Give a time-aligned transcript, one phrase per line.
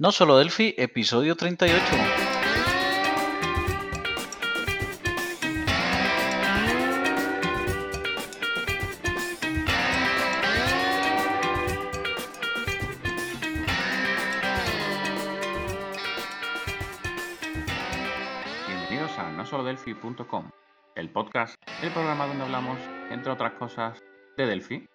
[0.00, 1.82] No solo Delphi, episodio 38.
[18.68, 20.50] Bienvenidos a nosolodelphi.com,
[20.94, 22.78] el podcast, el programa donde hablamos,
[23.10, 23.98] entre otras cosas,
[24.36, 24.88] de Delphi.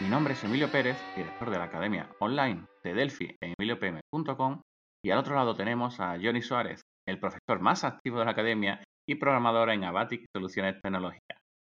[0.00, 4.62] Mi nombre es Emilio Pérez, director de la Academia Online de Delphi en emiliopm.com
[5.04, 8.82] y al otro lado tenemos a Johnny Suárez, el profesor más activo de la Academia
[9.06, 11.36] y programador en Abatic Soluciones Tecnológicas.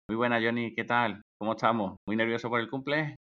[0.08, 1.24] Muy buena Johnny, ¿qué tal?
[1.40, 1.98] ¿Cómo estamos?
[2.08, 3.16] ¿Muy nervioso por el cumple?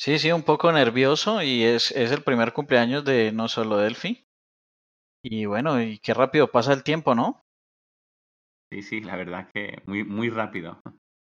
[0.00, 4.24] Sí, sí, un poco nervioso y es, es el primer cumpleaños de No Solo Delphi.
[5.22, 7.42] Y bueno, y qué rápido pasa el tiempo, ¿no?
[8.72, 10.80] Sí, sí, la verdad que muy, muy rápido.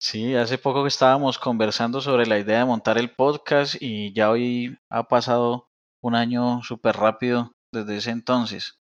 [0.00, 4.28] Sí, hace poco que estábamos conversando sobre la idea de montar el podcast y ya
[4.30, 5.68] hoy ha pasado
[6.02, 8.80] un año súper rápido desde ese entonces.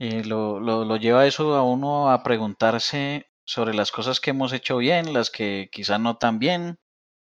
[0.00, 4.52] Eh, lo, lo, lo lleva eso a uno a preguntarse sobre las cosas que hemos
[4.52, 6.78] hecho bien, las que quizás no tan bien,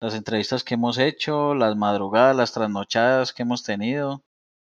[0.02, 4.24] las entrevistas que hemos hecho, las madrugadas, las trasnochadas que hemos tenido,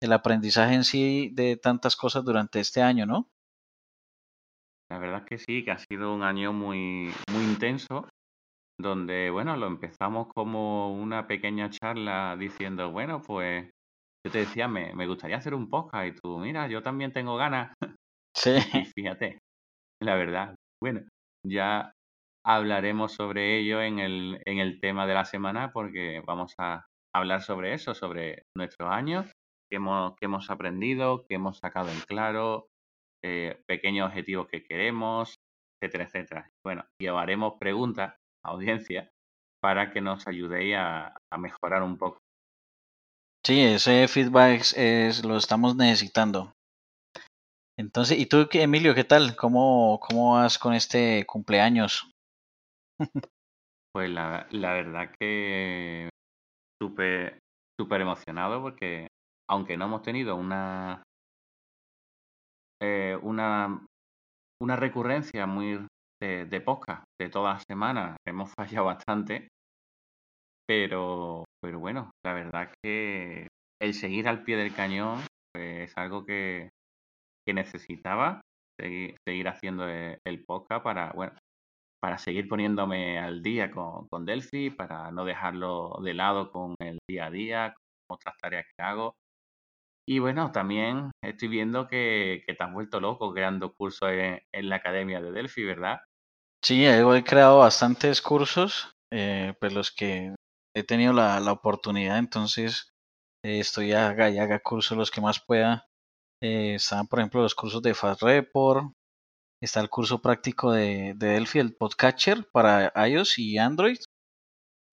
[0.00, 3.28] el aprendizaje en sí de tantas cosas durante este año, ¿no?
[4.90, 8.08] La verdad que sí, que ha sido un año muy, muy intenso,
[8.80, 13.70] donde, bueno, lo empezamos como una pequeña charla diciendo, bueno, pues
[14.26, 17.36] yo te decía, me, me gustaría hacer un podcast y tú, mira, yo también tengo
[17.36, 17.74] ganas.
[18.36, 18.52] Sí.
[18.84, 19.38] Y fíjate,
[20.02, 21.02] la verdad, bueno,
[21.46, 21.92] ya
[22.44, 27.42] hablaremos sobre ello en el, en el tema de la semana porque vamos a hablar
[27.42, 29.26] sobre eso, sobre nuestros años,
[29.70, 32.68] qué hemos, qué hemos aprendido, qué hemos sacado en claro,
[33.22, 35.34] eh, pequeños objetivos que queremos,
[35.80, 36.50] etcétera, etcétera.
[36.64, 39.10] Bueno, llevaremos preguntas a audiencia
[39.62, 42.18] para que nos ayudéis a, a mejorar un poco.
[43.44, 46.52] Sí, ese feedback es, lo estamos necesitando.
[47.78, 49.34] Entonces, ¿y tú, Emilio, qué tal?
[49.36, 52.10] ¿Cómo, cómo vas con este cumpleaños?
[53.92, 56.08] Pues la, la verdad que
[56.80, 57.40] súper
[57.76, 59.08] súper emocionado porque
[59.48, 61.02] aunque no hemos tenido una
[62.82, 63.86] eh, una
[64.62, 65.86] una recurrencia muy
[66.20, 69.48] de, de podcast de todas las semanas, hemos fallado bastante,
[70.66, 73.48] pero pero bueno, la verdad que
[73.80, 75.20] el seguir al pie del cañón
[75.52, 76.70] pues, es algo que,
[77.46, 78.40] que necesitaba
[78.80, 81.34] seguir, seguir haciendo el, el podcast para bueno
[82.00, 86.98] para seguir poniéndome al día con, con Delphi, para no dejarlo de lado con el
[87.08, 87.74] día a día,
[88.06, 89.14] con otras tareas que hago.
[90.10, 94.68] Y bueno, también estoy viendo que, que te has vuelto loco creando cursos en, en
[94.68, 96.00] la academia de Delphi, ¿verdad?
[96.64, 100.34] Sí, he creado bastantes cursos, eh, pues los que
[100.76, 102.90] he tenido la, la oportunidad, entonces
[103.44, 105.86] eh, estoy haga y haga cursos los que más pueda.
[106.42, 108.92] Eh, están, por ejemplo, los cursos de Fast Report,
[109.62, 113.98] está el curso práctico de, de Delphi, el Podcatcher para iOS y Android.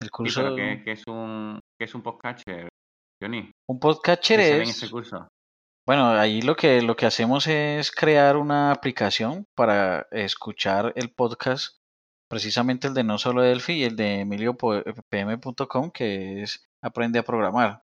[0.00, 2.68] El Sí, curso, pero ¿qué, qué es un qué es un podcatcher,
[3.20, 3.50] Johnny?
[3.68, 5.28] un Podcatcher ¿Qué sale en es, ese curso?
[5.86, 11.76] bueno, ahí lo que, lo que hacemos es crear una aplicación para escuchar el podcast,
[12.30, 17.82] precisamente el de no solo Delphi y el de emiliopm.com, que es Aprende a programar.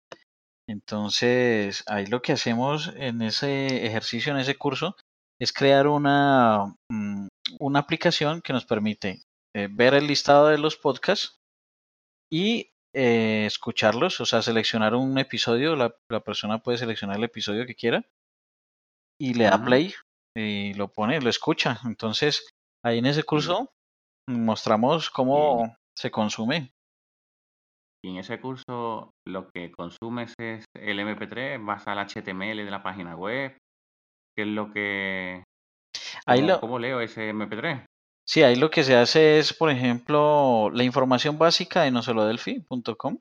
[0.68, 4.96] Entonces, ahí lo que hacemos en ese ejercicio, en ese curso,
[5.40, 7.28] es crear una, mm,
[7.60, 9.22] una aplicación que nos permite
[9.56, 11.38] eh, ver el listado de los podcasts
[12.32, 17.66] y eh, escucharlos, o sea, seleccionar un episodio, la, la persona puede seleccionar el episodio
[17.66, 18.04] que quiera
[19.20, 19.94] y le da play
[20.36, 21.80] y lo pone, lo escucha.
[21.84, 22.48] Entonces,
[22.84, 23.70] ahí en ese curso
[24.28, 26.72] mostramos cómo se consume.
[28.04, 32.82] y en ese curso lo que consumes es el MP3, vas al HTML de la
[32.82, 33.56] página web,
[34.36, 35.42] ¿qué es lo que,
[36.26, 37.84] Ahí cómo, lo, cómo leo ese MP3?
[38.28, 43.18] Sí, ahí lo que se hace es, por ejemplo, la información básica de nosolodelphi.com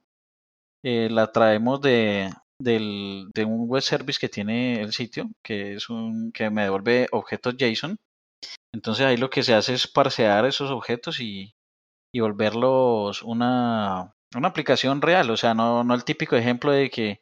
[0.83, 2.29] eh, la traemos de,
[2.59, 7.07] del, de un web service que tiene el sitio, que es un que me devuelve
[7.11, 7.97] objetos JSON.
[8.73, 11.53] Entonces ahí lo que se hace es parsear esos objetos y,
[12.13, 17.21] y volverlos una, una aplicación real, o sea, no, no el típico ejemplo de que,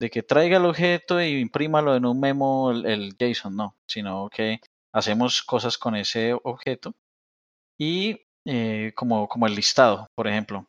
[0.00, 4.28] de que traiga el objeto y imprímalo en un memo el, el JSON, no, sino
[4.30, 4.60] que
[4.94, 6.94] hacemos cosas con ese objeto
[7.80, 10.66] y eh, como, como el listado, por ejemplo.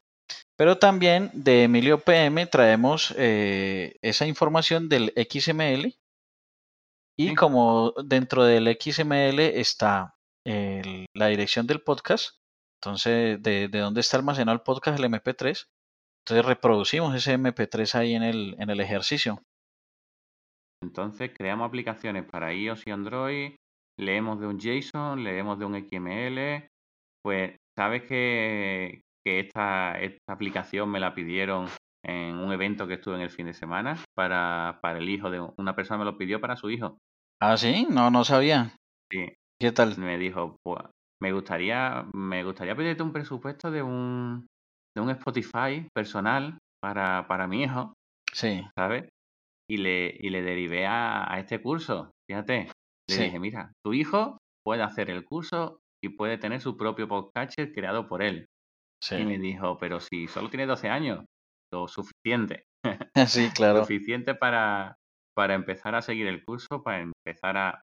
[0.57, 5.93] Pero también de Emilio PM traemos eh, esa información del XML
[7.19, 10.15] y como dentro del XML está
[10.45, 12.37] el- la dirección del podcast,
[12.81, 15.65] entonces de, de dónde está almacenado el podcast, el MP3,
[16.23, 19.41] entonces reproducimos ese MP3 ahí en el, en el ejercicio.
[20.83, 23.55] Entonces creamos aplicaciones para iOS y Android,
[23.99, 26.70] leemos de un JSON, leemos de un XML,
[27.23, 31.67] pues sabes que, esta, esta aplicación me la pidieron
[32.03, 35.39] en un evento que estuve en el fin de semana para, para el hijo de
[35.57, 36.97] una persona me lo pidió para su hijo.
[37.39, 38.75] Ah, sí, no, no sabía.
[39.11, 39.33] Sí.
[39.59, 39.95] ¿Qué tal?
[39.99, 40.83] Me dijo, pues
[41.21, 44.47] me gustaría, me gustaría pedirte un presupuesto de un,
[44.95, 47.93] de un Spotify personal para, para mi hijo.
[48.33, 48.65] Sí.
[48.75, 49.07] ¿Sabes?
[49.69, 52.09] Y le, y le derivé a, este curso.
[52.27, 52.71] Fíjate.
[53.07, 57.53] Le dije, mira, tu hijo puede hacer el curso y puede tener su propio podcast
[57.73, 58.47] creado por él.
[59.03, 59.15] Sí.
[59.15, 61.25] Y me dijo, pero si solo tiene 12 años,
[61.73, 62.63] lo suficiente.
[63.27, 63.81] Sí, claro.
[63.81, 64.95] suficiente para,
[65.35, 67.81] para empezar a seguir el curso, para empezar a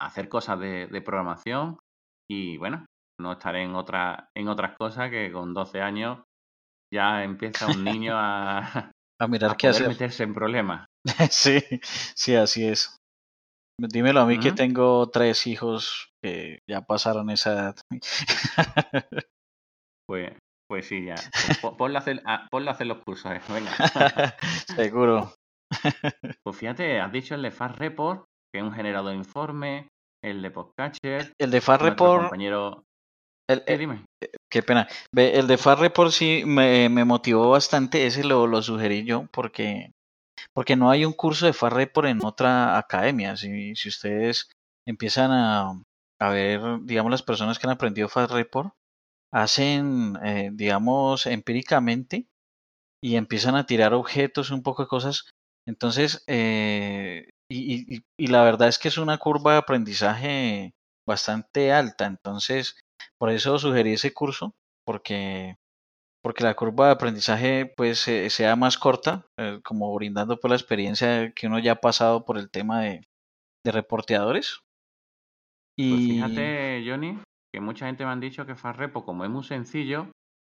[0.00, 1.78] hacer cosas de, de programación
[2.28, 2.86] y bueno,
[3.20, 6.22] no estaré en, otra, en otras cosas que con 12 años
[6.92, 8.90] ya empieza un niño a,
[9.20, 9.88] a mirar qué hacer.
[9.88, 10.86] meterse en problemas.
[11.30, 11.60] sí,
[12.14, 12.96] sí, así es.
[13.88, 17.76] Dímelo a mí que tengo tres hijos que ya pasaron esa edad.
[20.06, 20.32] pues,
[20.68, 21.14] pues sí, ya.
[21.78, 23.70] Ponle a hacer, hacer los cursos, eh, venga.
[24.76, 25.32] Seguro.
[26.44, 29.88] pues fíjate, has dicho el de Fast Report, que es un generador de informe,
[30.22, 31.32] el de Podcatcher.
[31.38, 32.22] El de Fast Report.
[32.24, 32.84] Compañero
[33.50, 34.04] el, eh, dime.
[34.48, 34.86] Qué pena.
[35.12, 39.90] El de Far Report sí me, motivó bastante, ese lo, lo, sugerí yo porque,
[40.54, 43.36] porque no hay un curso de Far Report en otra academia.
[43.36, 44.50] Si, si ustedes
[44.86, 48.72] empiezan a, ver, digamos, las personas que han aprendido Far Report,
[49.32, 52.26] hacen, eh, digamos, empíricamente
[53.02, 55.30] y empiezan a tirar objetos, un poco de cosas.
[55.66, 60.74] Entonces, y, y, y la verdad es que es una curva de aprendizaje
[61.06, 62.06] bastante alta.
[62.06, 62.78] Entonces,
[63.18, 64.54] por eso sugerí ese curso,
[64.84, 65.56] porque,
[66.22, 71.32] porque la curva de aprendizaje pues sea más corta, eh, como brindando por la experiencia
[71.32, 73.02] que uno ya ha pasado por el tema de,
[73.64, 74.60] de reporteadores.
[75.78, 75.90] Y...
[75.90, 77.18] Pues fíjate, Johnny,
[77.54, 80.10] que mucha gente me han dicho que Farrepo, como es muy sencillo,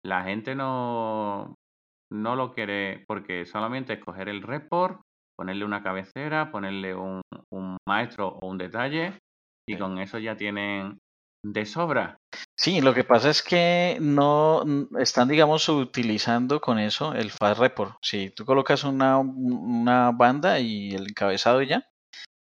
[0.05, 1.55] la gente no,
[2.11, 5.01] no lo quiere porque solamente es coger el report,
[5.37, 7.21] ponerle una cabecera, ponerle un,
[7.51, 9.13] un maestro o un detalle
[9.67, 10.99] y con eso ya tienen
[11.53, 12.17] de sobra.
[12.57, 14.63] Sí, lo que pasa es que no
[14.97, 17.97] están, digamos, utilizando con eso el fast report.
[18.01, 21.87] Si tú colocas una, una banda y el encabezado ya,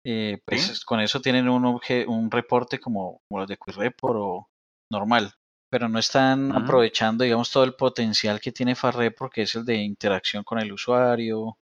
[0.04, 4.48] eh, pues con eso tienen un, un reporte como, los de Quick Report o
[4.90, 5.32] normal,
[5.70, 9.64] pero no están aprovechando, digamos, todo el potencial que tiene fast report, que es el
[9.64, 11.58] de interacción con el usuario.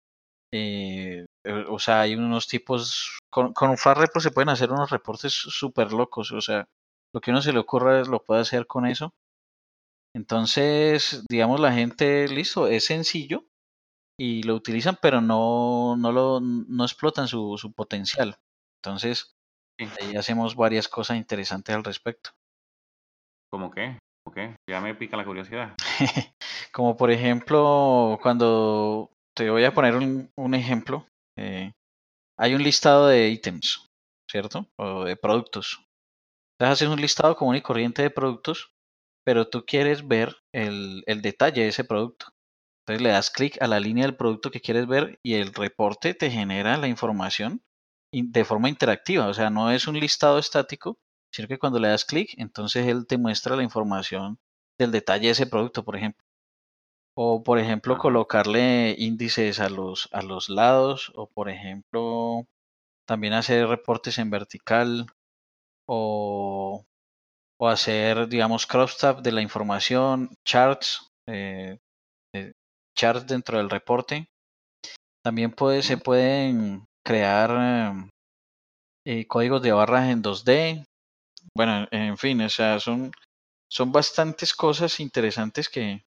[0.52, 4.90] Eh, eh, o sea, hay unos tipos, con, con fast report se pueden hacer unos
[4.90, 6.66] reportes súper locos, o sea,
[7.14, 9.14] lo que uno se le ocurra lo puede hacer con eso.
[10.16, 13.46] Entonces, digamos, la gente, listo, es sencillo
[14.20, 18.36] y lo utilizan, pero no, no, lo, no explotan su, su potencial.
[18.82, 19.36] Entonces,
[19.80, 22.32] ahí hacemos varias cosas interesantes al respecto.
[23.52, 23.98] ¿Cómo qué?
[24.24, 24.56] ¿Cómo qué?
[24.70, 25.76] Ya me pica la curiosidad.
[26.74, 31.06] Como por ejemplo, cuando te voy a poner un, un ejemplo,
[31.38, 31.72] eh,
[32.38, 33.88] hay un listado de ítems,
[34.30, 34.68] ¿cierto?
[34.78, 35.89] O de productos.
[36.60, 38.74] Entonces haces un listado común y corriente de productos,
[39.26, 42.28] pero tú quieres ver el, el detalle de ese producto.
[42.82, 46.14] Entonces le das clic a la línea del producto que quieres ver y el reporte
[46.14, 47.64] te genera la información
[48.12, 49.28] de forma interactiva.
[49.28, 51.00] O sea, no es un listado estático,
[51.32, 54.40] sino que cuando le das clic, entonces él te muestra la información
[54.78, 56.26] del detalle de ese producto, por ejemplo.
[57.16, 62.48] O, por ejemplo, colocarle índices a los, a los lados, o, por ejemplo,
[63.06, 65.08] también hacer reportes en vertical,
[65.92, 66.86] o,
[67.60, 71.80] o hacer, digamos, crosstab de la información, charts, eh,
[72.36, 72.52] eh,
[72.96, 74.28] charts dentro del reporte.
[75.24, 77.96] También puede, se pueden crear
[79.06, 80.86] eh, códigos de barras en 2D.
[81.58, 83.12] Bueno, en fin, o sea, son,
[83.68, 86.04] son bastantes cosas interesantes que,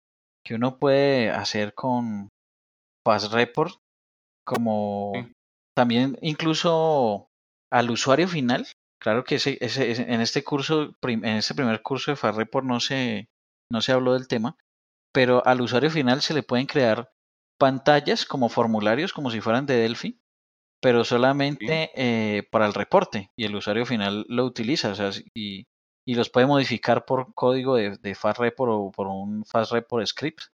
[0.44, 2.28] que uno puede hacer con
[3.06, 3.74] Fast Report,
[4.44, 5.12] como
[5.74, 7.28] también incluso
[7.72, 8.66] al usuario final
[9.00, 13.30] Claro que ese, ese, en este curso, en este primer curso de FARREPORT no se,
[13.70, 14.58] no se habló del tema,
[15.12, 17.10] pero al usuario final se le pueden crear
[17.58, 20.20] pantallas como formularios, como si fueran de Delphi,
[20.82, 25.66] pero solamente eh, para el reporte y el usuario final lo utiliza o sea, y,
[26.06, 30.40] y los puede modificar por código de, de FastReport o por un FastReport script.
[30.42, 30.52] Ah.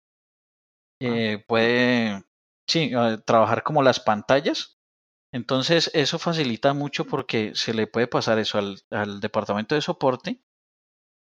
[1.00, 2.24] Eh, puede,
[2.68, 4.73] sí, eh, trabajar como las pantallas
[5.34, 10.40] entonces, eso facilita mucho porque se le puede pasar eso al, departamento de soporte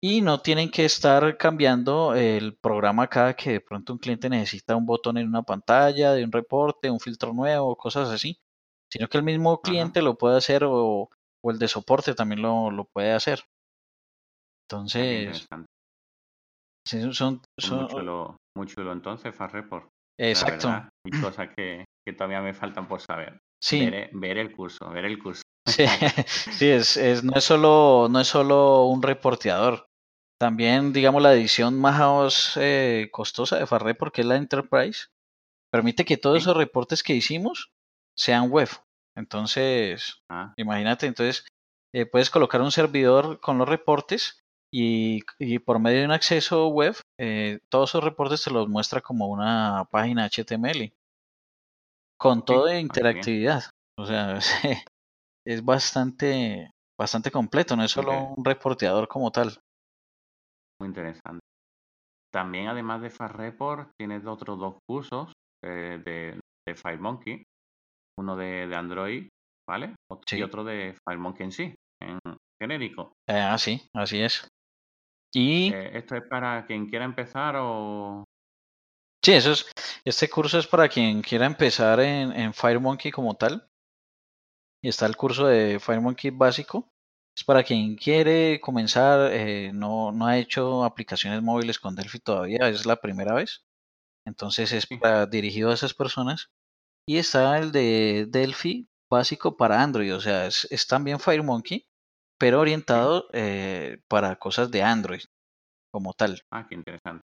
[0.04, 4.76] y no tienen que estar cambiando el programa cada que de pronto un cliente necesita
[4.76, 8.38] un botón en una pantalla, de un reporte, un filtro nuevo, cosas así,
[8.92, 11.10] sino que el mismo cliente lo puede hacer o,
[11.42, 13.46] o el de soporte también lo, lo puede hacer.
[14.68, 15.48] Entonces,
[16.86, 19.88] sí, son, son, Muy chulo, muy chulo entonces, Fast Report.
[20.18, 20.90] exacto.
[21.06, 23.40] Y cosas que, que todavía me faltan por saber.
[23.64, 25.42] Sí, Veré, veré el curso, veré el curso.
[25.66, 25.86] sí,
[26.28, 29.86] sí, es, es, no es solo, no es solo un reporteador.
[30.38, 35.08] También, digamos, la edición más eh, costosa de Farreport, porque es la Enterprise,
[35.72, 36.42] permite que todos Sí.
[36.44, 37.72] esos reportes que hicimos
[38.18, 38.68] sean web.
[39.16, 41.46] Entonces, Ah, imagínate, entonces
[41.94, 44.44] eh, puedes colocar un servidor con los reportes
[44.74, 49.00] y, y por medio de un acceso web, eh, todos esos reportes te los muestra
[49.00, 50.92] como una página HTML
[52.24, 53.64] con sí, todo de ah, interactividad.
[53.98, 54.40] O sea,
[55.46, 59.60] es bastante, bastante completo, no es solo un reporteador como tal.
[60.80, 61.40] Muy interesante.
[62.34, 67.44] También, además de Fast Report, tienes otros dos cursos eh, de, de FireMonkey.
[68.20, 69.30] Uno de, de Android,
[69.70, 69.96] ¿vale?
[70.32, 72.20] Y Sí, otro de FireMonkey en sí, en
[72.62, 73.14] genérico.
[73.28, 74.48] eh, así, así es.
[75.36, 78.24] Y Eh, ¿esto es para quien quiera empezar o...?
[79.24, 79.66] Sí, eso es,
[80.06, 83.68] este curso es para quien quiera empezar en, en FireMonkey como tal.
[84.84, 86.90] Y está el curso de FireMonkey básico.
[87.36, 92.70] Es para quien quiere comenzar, eh, no, no ha hecho aplicaciones móviles con Delphi todavía,
[92.70, 93.64] es la primera vez.
[94.26, 96.50] Entonces es para, dirigido a esas personas.
[97.08, 101.86] Y está el de Delphi básico para Android, o sea, es, es también FireMonkey,
[102.40, 105.22] pero orientado eh, para cosas de Android
[105.92, 106.42] como tal.
[106.52, 107.24] Ah, qué interesante.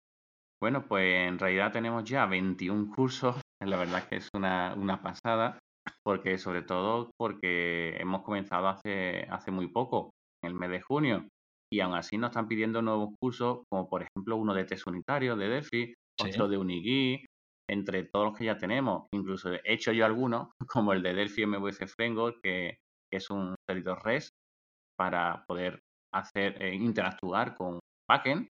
[0.63, 3.35] Bueno, pues en realidad tenemos ya 21 cursos.
[3.67, 5.59] La verdad es que es una, una pasada,
[6.05, 11.27] porque sobre todo porque hemos comenzado hace, hace muy poco, en el mes de junio,
[11.73, 15.35] y aún así nos están pidiendo nuevos cursos, como por ejemplo uno de test unitario
[15.37, 17.27] de Sí, otro de Unigui,
[17.69, 19.09] entre todos los que ya tenemos.
[19.13, 22.77] Incluso he hecho yo algunos, como el de Delphi MVC Framework, que,
[23.11, 24.31] que es un servidor REST
[24.97, 25.81] para poder
[26.15, 28.52] hacer eh, interactuar con backend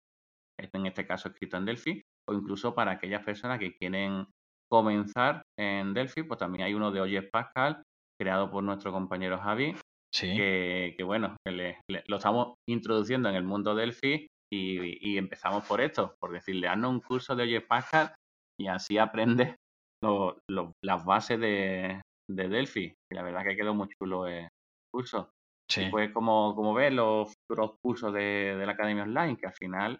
[0.59, 4.27] en este caso escrito en Delphi, o incluso para aquellas personas que quieren
[4.71, 7.83] comenzar en Delphi, pues también hay uno de Oyes Pascal,
[8.19, 9.75] creado por nuestro compañero Javi,
[10.13, 15.17] sí, que, que bueno, le- le- lo estamos introduciendo en el mundo Delphi y, y
[15.17, 18.13] empezamos por esto, por decirle, haznos un curso de Oyes Pascal
[18.59, 19.55] y así aprendes
[20.03, 22.93] lo- lo- las bases de, de Delphi.
[23.11, 24.47] Y la verdad que quedó muy chulo el
[24.93, 25.29] curso.
[25.69, 25.87] Y sí.
[25.91, 27.33] pues como, como ves los
[27.83, 29.99] cursos de, de la Academia Online, que al final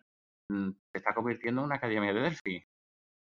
[0.49, 2.63] se está convirtiendo en una academia de Delphi.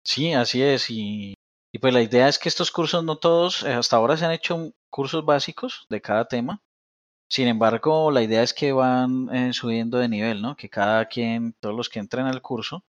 [0.04, 0.86] Sí, así es.
[0.90, 1.34] Y,
[1.80, 4.72] pues la idea es que estos cursos no todos, eh, hasta ahora se han hecho
[4.90, 6.60] cursos básicos de cada tema.
[7.28, 10.54] Sin embargo, la idea es que van eh, subiendo de nivel, ¿no?
[10.56, 12.84] Que cada quien, todos los que entren al curso,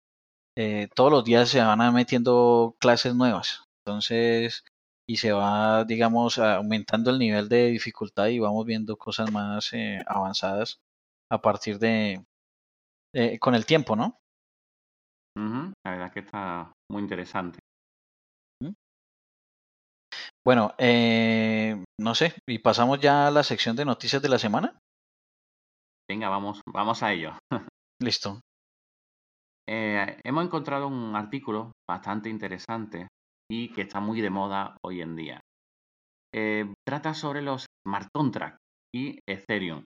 [0.57, 3.63] eh, todos los días se van metiendo clases nuevas.
[3.85, 4.63] Entonces,
[5.07, 10.01] y se va, digamos, aumentando el nivel de dificultad y vamos viendo cosas más eh,
[10.07, 10.81] avanzadas
[11.29, 12.23] a partir de,
[13.13, 14.17] eh, con el tiempo, ¿no?
[15.85, 17.59] La verdad es que está muy interesante.
[20.45, 24.77] Bueno, eh, no sé, y pasamos ya a la sección de noticias de la semana.
[26.09, 27.37] Venga, vamos, vamos a ello.
[28.01, 28.41] Listo.
[29.67, 33.07] Eh, hemos encontrado un artículo bastante interesante
[33.49, 35.39] y que está muy de moda hoy en día.
[36.35, 38.57] Eh, trata sobre los smart contracts
[38.93, 39.83] y Ethereum.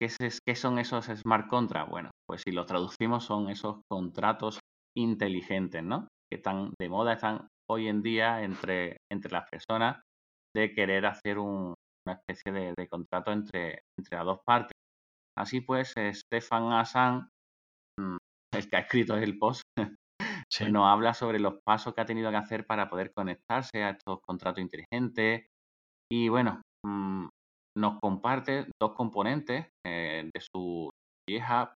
[0.00, 1.90] ¿Qué, es- qué son esos smart contracts?
[1.90, 4.60] Bueno, pues si los traducimos son esos contratos
[4.96, 6.08] inteligentes, ¿no?
[6.30, 10.00] Que están de moda, están hoy en día entre, entre las personas
[10.54, 11.74] de querer hacer un-
[12.06, 14.72] una especie de, de contrato entre, entre las dos partes.
[15.38, 17.28] Así pues, eh, Stefan Assan,
[17.98, 18.16] mm,
[18.54, 19.62] el que ha escrito el post,
[20.50, 23.82] Sí, pues nos habla sobre los pasos que ha tenido que hacer para poder conectarse
[23.84, 25.46] a estos contratos inteligentes.
[26.10, 27.28] Y bueno, mm,
[27.76, 30.90] nos comparte dos componentes eh, de su
[31.28, 31.70] GitHub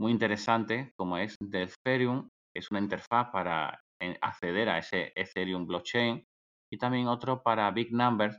[0.00, 5.66] muy interesante, como es Delpherium, que es una interfaz para eh, acceder a ese Ethereum
[5.66, 6.24] blockchain,
[6.72, 8.38] y también otro para Big Numbers,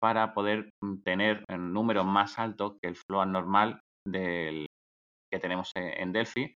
[0.00, 4.66] para poder mm, tener un número más alto que el flow normal del
[5.32, 6.56] que tenemos en, en Delphi.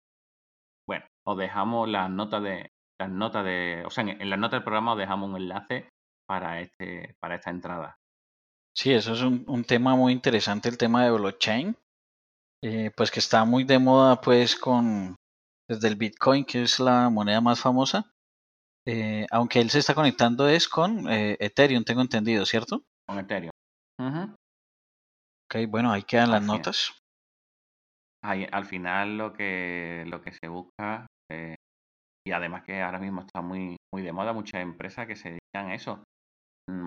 [0.88, 2.70] Bueno, os dejamos las notas de
[3.00, 5.90] las notas de, o sea, en, en las notas del programa os dejamos un enlace
[6.28, 7.99] para este para esta entrada.
[8.76, 11.76] Sí, eso es un, un tema muy interesante, el tema de blockchain,
[12.64, 15.16] eh, pues que está muy de moda, pues con
[15.70, 18.12] desde el Bitcoin, que es la moneda más famosa,
[18.88, 22.84] eh, aunque él se está conectando es con eh, Ethereum, tengo entendido, ¿cierto?
[23.08, 23.52] con Ethereum.
[24.00, 24.34] Ujú.
[25.46, 26.94] Ok, bueno, ahí quedan las Así notas.
[28.24, 31.56] Ahí, al final lo que lo que se busca eh,
[32.28, 35.70] y además que ahora mismo está muy muy de moda muchas empresas que se dedican
[35.72, 36.04] a eso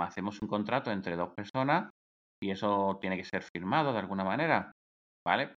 [0.00, 1.90] hacemos un contrato entre dos personas
[2.42, 4.72] y eso tiene que ser firmado de alguna manera,
[5.26, 5.54] ¿vale?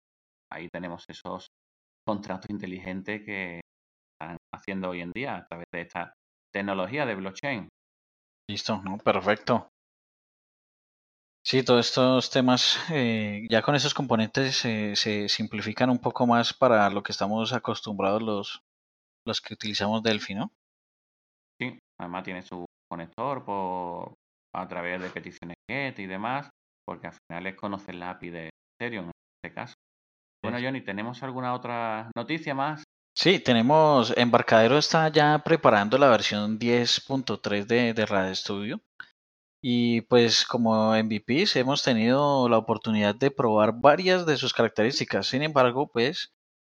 [0.52, 1.48] Ahí tenemos esos
[2.06, 3.62] contratos inteligentes que
[4.14, 6.14] están haciendo hoy en día a través de esta
[6.54, 7.70] tecnología de blockchain.
[8.50, 8.98] Listo, ¿no?
[8.98, 9.70] Perfecto.
[11.46, 16.90] Sí, todos estos temas, eh, ya con esos componentes se simplifican un poco más para
[16.90, 18.62] lo que estamos acostumbrados los,
[19.26, 20.52] los que utilizamos Delphi, ¿no?
[21.60, 24.14] Sí, además tiene su conector por,
[24.54, 26.50] a través de peticiones GET y demás,
[26.86, 29.12] porque al final es conocer la API de Ethereum en
[29.44, 29.74] este caso.
[30.44, 32.84] Bueno, Johnny, ¿tenemos alguna otra noticia más?
[33.16, 38.82] Sí, tenemos, Embarcadero está ya preparando la versión 10.3 de, de Radio Studio.
[39.62, 45.28] Y pues como MVPs hemos tenido la oportunidad de probar varias de sus características.
[45.28, 46.34] Sin embargo, pues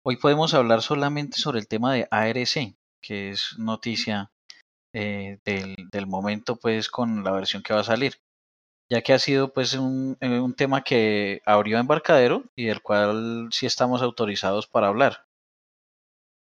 [0.04, 4.33] hoy podemos hablar solamente sobre el tema de ARC, que es noticia
[4.94, 8.14] eh, del, momento pues con la versión que va a salir.
[8.90, 13.48] Ya que ha sido pues un, eh, un tema que abrió Embarcadero y del cual
[13.52, 15.26] sí estamos autorizados para hablar.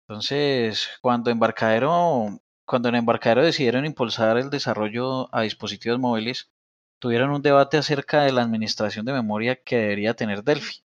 [0.08, 6.52] Entonces, cuando Embarcadero cuando en Embarcadero decidieron impulsar el desarrollo a dispositivos móviles,
[7.00, 10.84] tuvieron un debate acerca de la administración de memoria que debería tener Delphi.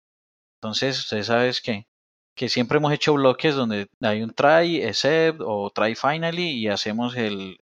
[0.56, 1.86] Entonces, ustedes saben que,
[2.34, 7.16] que siempre hemos hecho bloques donde hay un try, except o try finally y hacemos
[7.16, 7.58] el,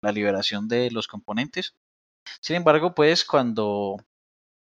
[0.00, 1.74] la liberación de los componentes.
[2.40, 3.96] Sin embargo, pues cuando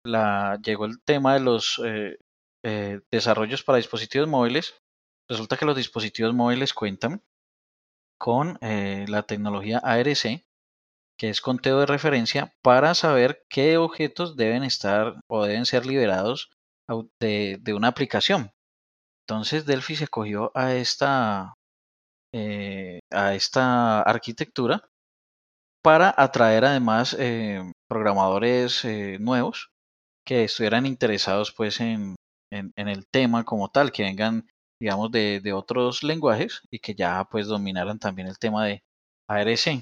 [0.03, 2.17] la, llegó el tema de los eh,
[2.63, 4.81] eh, desarrollos para dispositivos móviles,
[5.29, 7.21] resulta que los dispositivos móviles cuentan
[8.19, 10.43] con eh, la tecnología ARC,
[11.17, 16.49] que es conteo de referencia, para saber qué objetos deben estar o deben ser liberados
[17.19, 18.51] de una aplicación.
[19.31, 21.53] Entonces Delphi se cogió a esta,
[22.33, 24.89] eh, a esta arquitectura
[25.81, 29.69] para atraer además eh, programadores eh, nuevos
[30.25, 32.17] que estuvieran interesados pues en,
[32.51, 34.49] en, el tema como tal, que vengan
[34.81, 38.83] digamos, de, de, otros lenguajes y que ya pues dominaran también el tema de
[39.29, 39.81] ARC.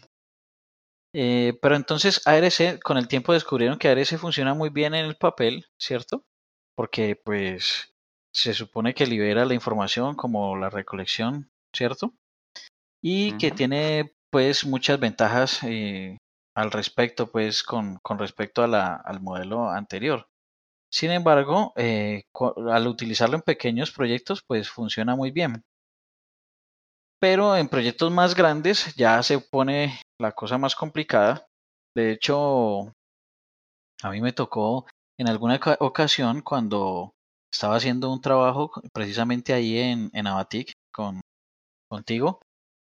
[1.12, 5.66] Pero entonces ARC, con el tiempo descubrieron que ARC funciona muy bien en el papel,
[5.80, 6.24] ¿cierto?
[6.76, 7.96] Porque pues
[8.42, 12.14] se supone que libera la información como la recolección, ¿cierto?
[13.02, 13.40] Y uh -huh.
[13.40, 16.18] que tiene pues muchas ventajas eh,
[16.56, 20.28] al respecto, pues con, con respecto a la, al modelo anterior.
[20.92, 22.24] Sin embargo, eh,
[22.72, 25.64] al utilizarlo en pequeños proyectos, pues funciona muy bien.
[27.22, 31.46] Pero en proyectos más grandes ya se pone la cosa más complicada.
[31.96, 32.94] De hecho,
[34.02, 34.88] a mí me tocó
[35.20, 37.12] en alguna ocasión cuando
[37.52, 41.22] estaba haciendo un trabajo precisamente ahí en, en Abatic con,
[41.90, 42.40] contigo,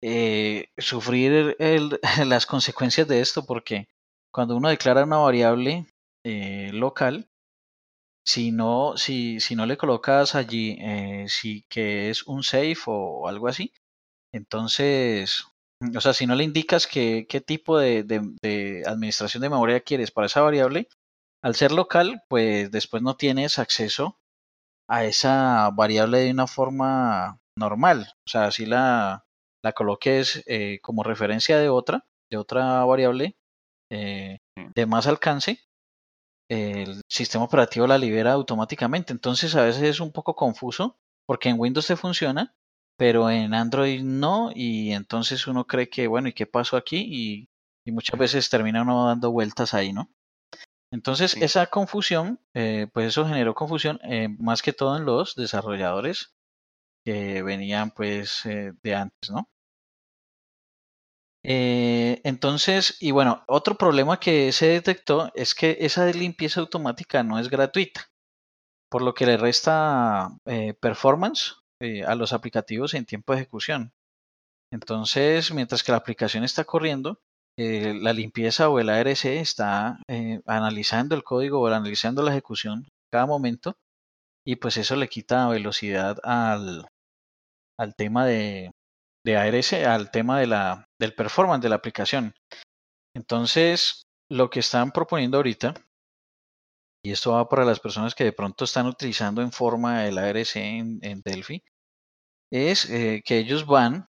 [0.02, 3.88] eh, sufrir el, las consecuencias de esto porque
[4.32, 5.88] cuando uno declara una variable
[6.26, 7.28] eh, local,
[8.26, 13.28] si no, si, si no le colocas allí eh, si que es un safe o
[13.28, 13.72] algo así,
[14.34, 15.46] entonces,
[15.96, 18.06] o sea, si no le indicas que, qué tipo de,
[18.86, 20.90] administración de memoria quieres para esa variable,
[21.42, 24.18] al ser local, pues después no tienes acceso
[24.88, 28.08] a esa variable de una forma normal.
[28.26, 29.26] O sea, si la,
[29.64, 33.38] la coloques eh, como referencia de otra, de otra variable
[33.92, 34.40] eh,
[34.76, 35.60] de más alcance,
[36.50, 39.14] el sistema operativo la libera automáticamente.
[39.14, 42.56] Entonces a veces es un poco confuso porque en Windows te funciona,
[42.98, 47.06] pero en Android no y entonces uno cree que, bueno, ¿y qué pasó aquí?
[47.10, 47.50] Y,
[47.86, 50.10] y muchas veces termina uno dando vueltas ahí, ¿no?
[50.92, 51.44] Entonces sí.
[51.44, 56.36] esa confusión, eh, pues eso generó confusión eh, más que todo en los desarrolladores
[57.06, 59.50] que venían pues eh, de antes, ¿no?
[61.50, 67.50] Entonces, y bueno, otro problema que se detectó es que esa limpieza automática no es
[67.50, 68.12] gratuita,
[68.90, 70.30] por lo que le resta
[70.82, 71.56] performance
[72.06, 73.94] a los aplicativos en tiempo de ejecución.
[74.74, 77.22] Entonces, mientras que la aplicación está corriendo,
[77.58, 82.88] eh, la limpieza o el ARC está eh, analizando el código o analizando la ejecución
[83.12, 83.76] cada momento
[84.46, 86.88] y pues eso le quita velocidad al,
[87.80, 88.72] al tema de,
[89.26, 92.34] de ARS al tema de la, del performance de la aplicación.
[93.16, 95.74] Entonces, lo que están proponiendo ahorita,
[97.04, 100.56] y esto va para las personas que de pronto están utilizando en forma el ARC
[100.58, 101.64] en, en Delphi,
[102.52, 104.08] es eh, que ellos van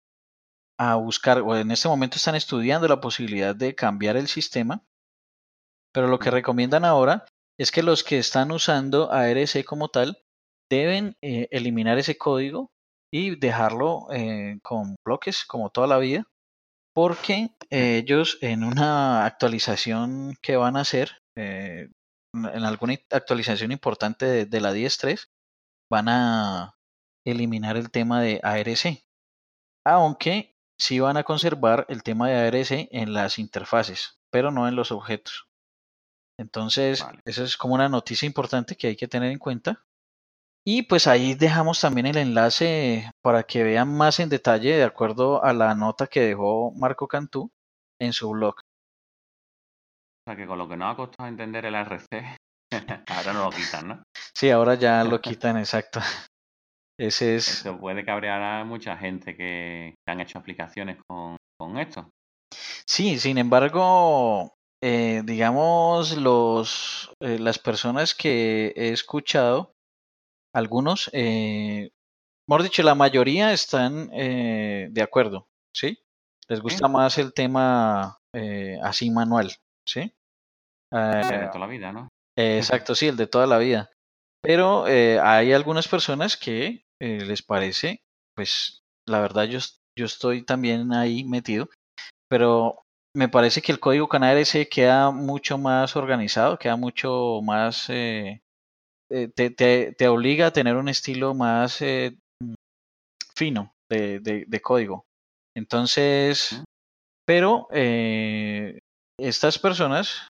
[0.78, 4.82] a buscar, o en este momento están estudiando la posibilidad de cambiar el sistema,
[5.92, 7.26] pero lo que recomiendan ahora
[7.58, 10.18] es que los que están usando ARC como tal
[10.70, 12.70] deben eh, eliminar ese código
[13.12, 16.26] y dejarlo eh, con bloques como toda la vida
[16.94, 21.90] porque eh, ellos en una actualización que van a hacer, eh,
[22.32, 25.26] en alguna actualización importante de, de la 10.3,
[25.90, 26.74] van a
[27.26, 29.02] eliminar el tema de ARC,
[29.84, 34.76] aunque sí van a conservar el tema de ARC en las interfaces, pero no en
[34.76, 35.46] los objetos.
[36.38, 39.84] Entonces, esa es como una noticia importante que hay que tener en cuenta.
[40.66, 45.44] Y pues ahí dejamos también el enlace para que vean más en detalle de acuerdo
[45.44, 47.50] a la nota que dejó Marco Cantú
[48.00, 48.56] en su blog.
[48.56, 52.06] O sea que con lo que nos ha costado entender el ARC,
[53.08, 54.02] ahora no lo quitan, ¿no?
[54.34, 56.00] Sí, ahora ya lo quitan, exacto.
[56.98, 57.60] Ese es.
[57.60, 62.10] Eso puede cabrear a mucha gente que, han hecho aplicaciones con, con esto.
[62.86, 69.72] Sí, sin embargo, eh, digamos, los, eh, las personas que he escuchado,
[70.54, 71.90] algunos, eh,
[72.46, 75.98] mejor dicho, la mayoría están eh, de acuerdo, ¿sí?
[76.48, 78.18] Les gusta más el tema
[78.82, 79.52] así manual,
[79.88, 80.12] ¿sí?
[80.90, 82.08] de toda la vida, ¿no?
[82.36, 83.90] exacto, sí, el de toda la vida.
[84.42, 88.00] Pero hay algunas personas que les parece,
[88.34, 89.58] pues la verdad yo,
[89.96, 91.68] yo estoy también ahí metido,
[92.28, 92.82] pero
[93.16, 97.88] me parece que el código Canary se queda mucho más organizado, queda mucho más...
[97.90, 98.40] Eh,
[99.10, 102.16] eh, te, te, te, obliga a tener un estilo más eh,
[103.36, 105.04] fino de, de, de, código.
[105.54, 106.62] Entonces,
[107.26, 108.80] pero eh,
[109.20, 110.28] estas personas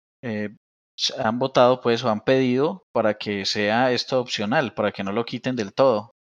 [1.18, 5.26] han votado pues o han pedido para que sea esto opcional, para que no lo
[5.26, 6.12] quiten del todo.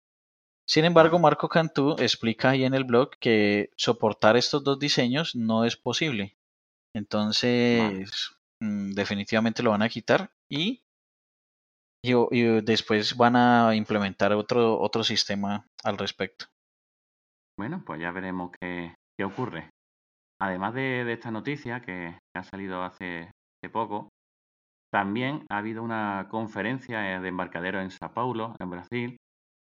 [0.65, 5.65] Sin embargo, Marco Cantú explica ahí en el blog que soportar estos dos diseños no
[5.65, 6.37] es posible.
[6.95, 10.83] Entonces, mm, definitivamente lo van a quitar y,
[12.03, 12.13] y,
[12.61, 16.45] después van a implementar otro, otro sistema al respecto.
[17.57, 19.69] Bueno, pues ya veremos qué, qué ocurre.
[20.41, 24.09] Además de, de, esta noticia que ha salido hace, hace poco,
[24.91, 29.17] también ha habido una conferencia de embarcadero en Sao Paulo, en Brasil,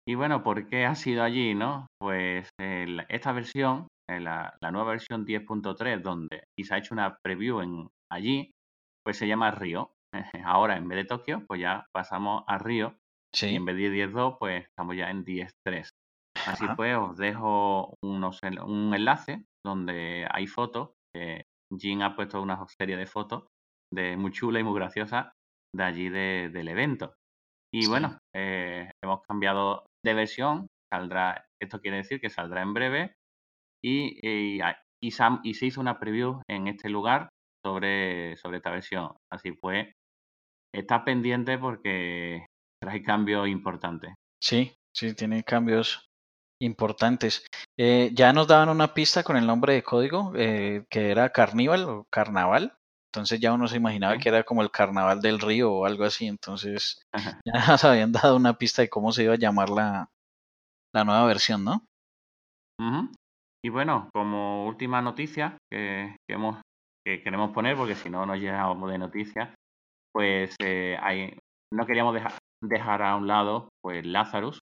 [0.07, 1.87] y bueno, ¿por qué ha sido allí, no?
[1.99, 7.89] Pues esta versión, la, nueva versión 10.3, donde y se ha hecho una preview en
[8.11, 8.51] allí,
[9.03, 9.91] pues se llama Río.
[10.45, 12.97] Ahora, en vez de Tokio, pues ya pasamos a Río.
[13.33, 13.47] Sí.
[13.47, 15.89] Y en vez de 10.2, pues estamos ya en 10.3.
[16.47, 20.91] Así pues, os dejo unos, un enlace donde hay fotos.
[21.15, 21.43] Eh,
[21.75, 23.47] Jin ha puesto una serie de fotos
[23.93, 25.33] de muy chula y muy graciosa
[25.75, 27.13] de allí del evento.
[27.73, 33.15] Y bueno, eh, hemos cambiado de versión, saldrá, esto quiere decir que saldrá en breve
[33.83, 34.61] y, y,
[35.01, 37.29] y, se hizo una preview en este lugar
[37.65, 39.13] sobre, sobre esta versión.
[39.31, 39.91] Así pues,
[40.73, 42.45] está pendiente porque
[42.81, 44.13] trae cambios importantes.
[44.41, 46.05] Sí, sí, tiene cambios
[46.61, 47.45] importantes.
[47.77, 51.85] Eh, ya nos daban una pista con el nombre de código eh, que era Carnival
[51.85, 52.77] o Carnaval.
[53.13, 56.25] Entonces ya uno se imaginaba que era como el carnaval del río o algo así.
[56.25, 56.99] Entonces
[57.45, 60.09] ya nos habían dado una pista de cómo se iba a llamar la,
[60.95, 61.85] la nueva versión, ¿no?
[63.63, 66.59] Y bueno, como última noticia que, hemos,
[67.05, 69.53] que queremos poner, porque si no nos llegamos de noticias,
[70.11, 71.37] pues eh, hay,
[71.71, 74.59] no queríamos dejar, dejar a un lado pues Lazarus,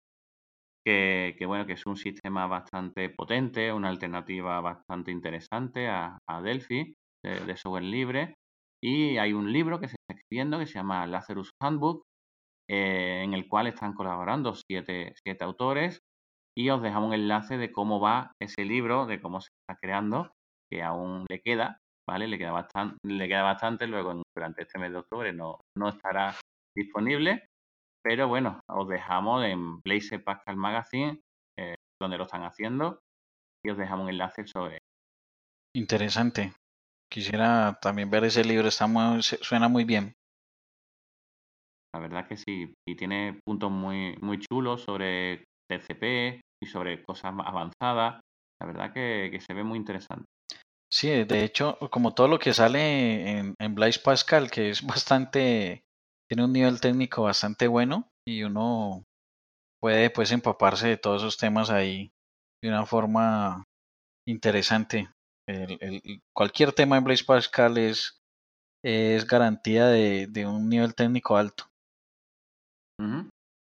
[0.86, 6.42] que, que, bueno, que es un sistema bastante potente, una alternativa bastante interesante a, a
[6.42, 8.36] Delphi de, de, software libre
[8.84, 12.04] y hay un libro que se está escribiendo que se llama Lazarus Handbook,
[12.70, 16.00] eh, en el cual están colaborando siete, siete autores.
[16.58, 20.32] Y os dejamos un enlace de cómo va ese libro, de cómo se está creando,
[20.70, 21.78] que aún le queda,
[22.10, 22.28] ¿vale?
[22.28, 26.36] Le queda bastante, le queda bastante luego durante este mes de octubre no, no estará
[26.76, 27.46] disponible.
[28.04, 31.22] Pero bueno, os dejamos en Blaze Pascal Magazine,
[31.58, 33.00] eh, donde lo están haciendo,
[33.63, 34.80] y os dejamos un enlace sobre.
[35.76, 36.54] Interesante.
[37.12, 40.15] Quisiera también ver ese libro, está muy, suena muy bien.
[41.93, 47.34] La verdad que sí, y tiene puntos muy, muy chulos sobre TCP y sobre cosas
[47.34, 48.21] más avanzadas.
[48.62, 50.24] La verdad que, se ve muy interesante.
[50.89, 55.84] Sí, de hecho, como todo lo que sale en, en Blaze Pascal, que es bastante,
[56.30, 59.04] tiene un nivel técnico bastante bueno y uno
[59.82, 62.13] puede pues empaparse de todos esos temas ahí
[62.63, 63.65] de una forma
[64.26, 65.10] interesante.
[65.47, 68.21] El, cualquier tema en Blaze Pascal es,
[68.84, 71.65] es garantía de, de, un nivel técnico alto.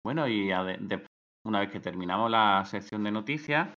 [0.04, 0.50] Bueno, y
[1.44, 3.72] una vez que terminamos la sección de noticias,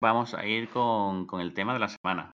[0.00, 2.32] vamos a ir con, con el tema de la semana.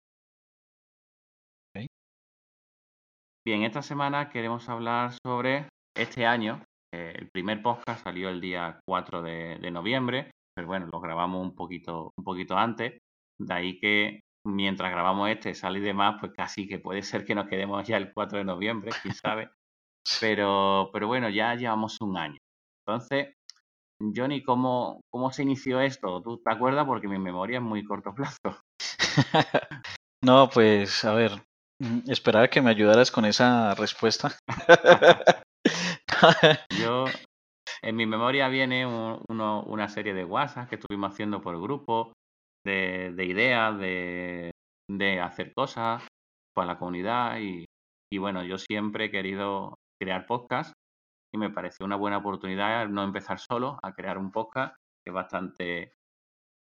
[3.45, 6.63] Bien, esta semana queremos hablar sobre este año.
[6.93, 11.41] Eh, el primer podcast salió el día 4 de, de noviembre, pero bueno, lo grabamos
[11.41, 12.97] un poquito, un poquito antes.
[13.39, 17.36] De ahí que mientras grabamos este sale y demás, pues casi que puede ser que
[17.36, 19.50] nos quedemos ya el 4 de noviembre, quién sabe.
[20.19, 22.38] Pero, pero bueno, ya llevamos un año.
[22.86, 23.34] Entonces,
[24.15, 26.21] Johnny, ¿cómo, ¿cómo se inició esto?
[26.21, 26.86] ¿Tú te acuerdas?
[26.86, 28.62] Porque mi memoria es muy corto plazo.
[30.23, 31.32] no, pues, a ver,
[31.80, 34.38] mm, esperaba que me ayudaras con esa respuesta.
[36.80, 37.06] Yo,
[37.82, 42.13] en mi memoria viene una serie de WhatsApp que estuvimos haciendo por grupo,
[42.67, 44.51] de, ideas, de,
[45.21, 46.06] hacer cosas
[46.53, 47.65] para la comunidad y,
[48.12, 50.73] y bueno, yo siempre he querido crear podcast
[51.34, 55.13] y me pareció una buena oportunidad no empezar solo a crear un podcast que es
[55.13, 55.91] bastante, eh,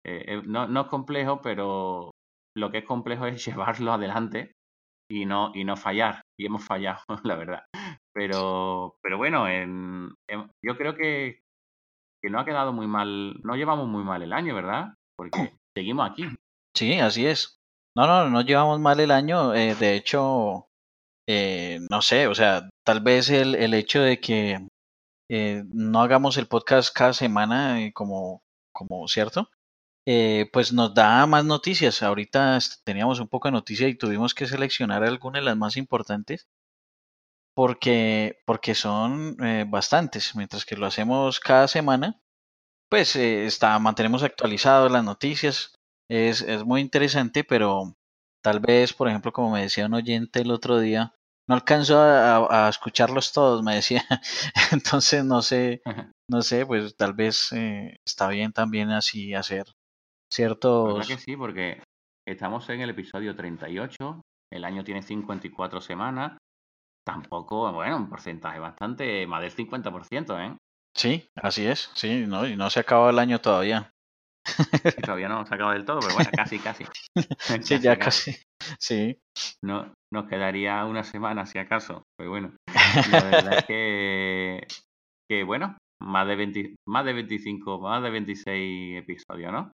[0.05, 2.12] eh, no, no es complejo, pero
[2.58, 4.51] lo que es complejo es llevarlo adelante
[5.10, 6.21] y no, y no fallar.
[6.39, 7.65] Y hemos fallado, la verdad.
[8.13, 10.13] Pero, pero bueno, en,
[10.63, 11.39] yo creo que,
[12.23, 14.93] que no ha quedado muy mal, no llevamos muy mal el año, ¿verdad?
[15.17, 16.25] Porque seguimos aquí.
[16.73, 17.59] Sí, así es.
[17.95, 19.53] No, no, no llevamos mal el año.
[19.53, 20.67] Eh, de hecho,
[21.27, 24.67] eh, no sé, o sea, tal vez el, el hecho de que
[25.29, 29.49] eh, no hagamos el podcast cada semana eh, como, como cierto,
[30.07, 32.03] eh, pues nos da más noticias.
[32.03, 36.47] Ahorita teníamos un poco de noticias y tuvimos que seleccionar algunas de las más importantes
[37.55, 42.21] porque, porque son eh, bastantes, mientras que lo hacemos cada semana,
[42.89, 45.76] pues eh, está, mantenemos actualizadas las noticias,
[46.10, 47.93] es, es muy interesante, pero
[48.43, 51.13] tal vez, por ejemplo, como me decía un oyente el otro día,
[51.48, 54.04] no alcanzo a, a escucharlos todos, me decía,
[54.71, 55.82] entonces no sé,
[56.30, 59.65] no sé, pues tal vez eh, está bien también así hacer
[60.32, 60.93] ciertos...
[60.95, 61.38] ¿Verdad que sí?
[61.38, 61.84] Porque
[62.28, 64.21] estamos en el episodio 38,
[64.52, 66.38] el año tiene 54 semanas,
[67.06, 70.58] tampoco, bueno, un porcentaje bastante, más del 50%, ¿eh?
[70.95, 73.91] Sí, así es, sí, no, y no se acaba el año todavía.
[75.03, 76.86] todavía no se acaba del todo, pero bueno, casi, casi.
[77.62, 78.36] sí, ya casi.
[78.79, 79.19] Sí.
[79.62, 82.03] No, nos quedaría una semana, si acaso.
[82.17, 82.55] Pero bueno,
[83.12, 84.67] la verdad es que,
[85.29, 89.71] que bueno, más de 20, más de 25, más de 26 episodios, ¿no?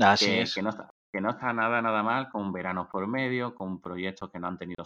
[0.00, 0.54] Así que, es.
[0.54, 4.30] Que no, está, que no está nada, nada mal, con veranos por medio, con proyectos
[4.30, 4.84] que no han tenido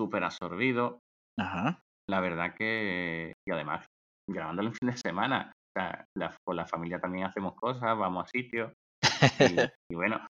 [0.00, 1.00] súper absorbido.
[1.38, 1.82] Ajá.
[2.08, 3.86] La verdad que, y además,
[4.28, 8.24] grabándolo en fin de semana, o sea, la, con la familia también hacemos cosas, vamos
[8.24, 8.72] a sitios.
[9.02, 9.02] Y,
[9.90, 10.26] y, bueno,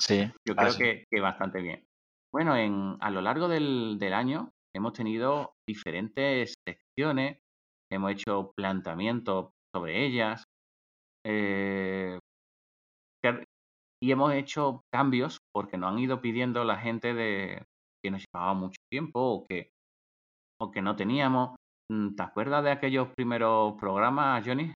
[0.00, 1.84] sí, yo creo que, que, bastante bien.
[2.32, 7.38] Bueno, en, a lo largo del, del año hemos tenido diferentes secciones,
[7.90, 10.44] hemos hecho planteamientos sobre ellas.
[11.26, 12.18] Eh,
[14.02, 17.62] y hemos hecho cambios porque nos han ido pidiendo la gente de
[18.02, 19.70] que nos llevaba mucho tiempo o que,
[20.58, 21.56] o que no teníamos.
[21.90, 24.72] Mm, ¿Te acuerdas de aquellos primeros programas, Johnny?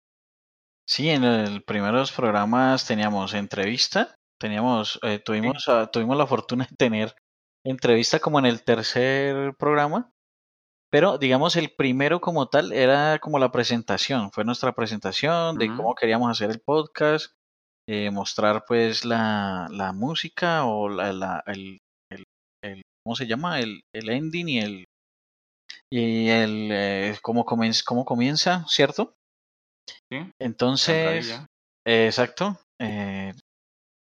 [0.85, 5.71] Sí, en los primeros programas teníamos entrevista, teníamos, eh, tuvimos, sí.
[5.71, 7.15] uh, tuvimos la fortuna de tener
[7.65, 10.11] entrevista como en el tercer programa,
[10.91, 15.73] pero digamos el primero como tal era como la presentación, fue nuestra presentación de uh
[15.73, 15.77] -huh.
[15.77, 17.33] cómo queríamos hacer el podcast,
[17.89, 21.79] eh, mostrar pues la, la música o la, la el,
[22.11, 22.25] el,
[22.65, 23.61] el, ¿cómo se llama?
[23.61, 24.85] El, el ending y el,
[25.97, 29.15] y el, eh, cómo, comienza, cómo comienza, ¿cierto?
[30.11, 30.19] Sí.
[30.41, 31.31] Entonces,
[31.87, 32.59] eh, exacto.
[32.81, 33.33] Eh,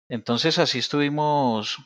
[0.08, 1.78] entonces así estuvimos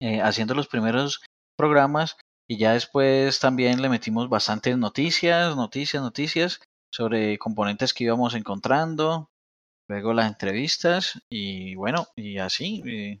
[0.00, 1.22] eh, haciendo los primeros
[1.56, 2.16] programas
[2.50, 6.60] y ya después también le metimos bastantes noticias, noticias, noticias
[6.92, 9.28] sobre componentes que íbamos encontrando,
[9.88, 12.82] luego las entrevistas y bueno, y así.
[12.84, 13.20] Y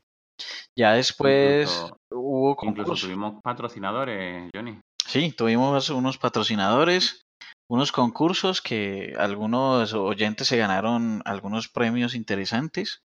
[0.76, 2.86] ya después incluso, hubo concursos.
[2.86, 4.80] Incluso tuvimos patrocinadores, Johnny.
[5.12, 7.26] Sí, tuvimos unos patrocinadores,
[7.68, 13.02] unos concursos que algunos oyentes se ganaron algunos premios interesantes.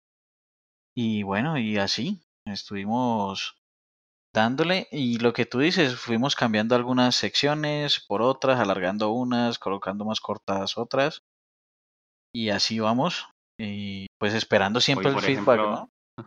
[0.97, 3.55] Y bueno, y así estuvimos
[4.35, 10.05] dándole y lo que tú dices, fuimos cambiando algunas secciones por otras, alargando unas, colocando
[10.05, 11.23] más cortas otras.
[12.35, 13.31] Y así vamos.
[13.61, 16.25] Y pues esperando siempre hoy, el feedback, ejemplo, ¿no?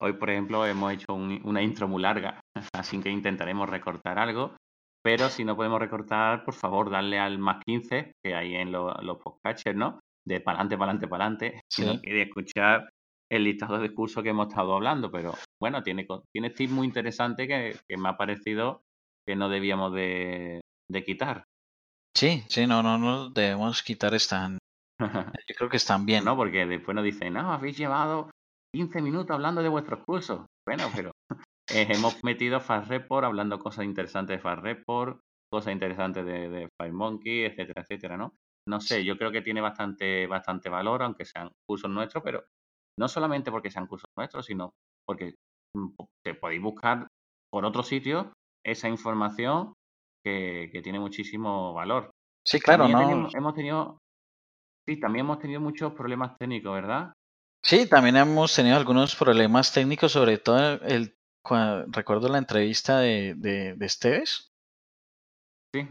[0.00, 2.40] Hoy, por ejemplo, hemos hecho un, una intro muy larga,
[2.72, 4.56] así que intentaremos recortar algo.
[5.04, 9.02] Pero si no podemos recortar, por favor, darle al más 15, que hay en los
[9.02, 10.00] lo podcatchers, ¿no?
[10.24, 11.60] De para adelante, para adelante, para adelante.
[11.68, 12.88] Si no quiere escuchar
[13.30, 17.48] el listado de cursos que hemos estado hablando, pero bueno, tiene, tiene tips muy interesantes
[17.48, 18.82] que, que, me ha parecido
[19.26, 20.60] que no debíamos de,
[20.90, 21.44] de, quitar.
[22.14, 24.58] Sí, sí, no, no, no debemos quitar, están,
[25.48, 26.24] yo creo que están bien.
[26.24, 28.30] No, porque después nos dicen, no, habéis llevado
[28.74, 30.46] 15 minutos hablando de vuestros cursos.
[30.66, 31.10] Bueno, pero
[31.70, 35.20] eh, hemos metido Fast Report hablando cosas interesantes de Fast Report,
[35.50, 38.34] cosas interesantes de, de FireMonkey, etcétera, etcétera, ¿no?
[38.68, 42.44] No sé, yo creo que tiene bastante, bastante valor, aunque sean cursos nuestros, pero
[42.98, 44.72] no solamente porque sean cursos nuestros, sino
[45.06, 45.34] porque
[45.76, 45.88] mm,
[46.24, 47.08] te podéis buscar
[47.50, 48.32] por otro sitio
[48.64, 49.74] esa información
[50.24, 52.10] que, tiene muchísimo valor.
[52.46, 53.28] Sí, claro, ¿no?
[53.34, 53.98] hemos tenido,
[54.86, 57.12] sí, también hemos tenido muchos problemas técnicos, ¿verdad?
[57.64, 61.14] Sí, también hemos tenido algunos problemas técnicos, sobre todo el,
[61.88, 64.52] recuerdo la entrevista de, de, de Esteves.
[65.74, 65.88] Sí.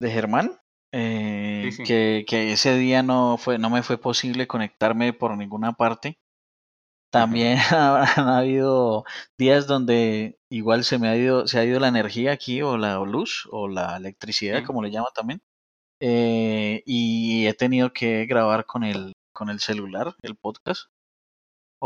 [0.00, 0.60] De Germán.
[0.92, 6.18] Eh, que, que, ese día no fue, no me fue posible conectarme por ninguna parte.
[7.10, 9.04] También han habido
[9.38, 12.98] días donde igual se me ha ido, se ha ido la energía aquí, o la
[12.98, 15.42] luz, o la electricidad, como le llaman también.
[16.00, 20.88] Eh, y he tenido que grabar con el, con el celular, el podcast.